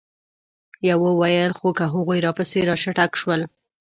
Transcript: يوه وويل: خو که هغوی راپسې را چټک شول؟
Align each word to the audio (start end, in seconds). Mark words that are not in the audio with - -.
يوه 0.89 1.09
وويل: 1.15 1.51
خو 1.57 1.69
که 1.77 1.85
هغوی 1.93 2.23
راپسې 2.25 2.59
را 2.67 2.75
چټک 2.83 3.11
شول؟ 3.21 3.41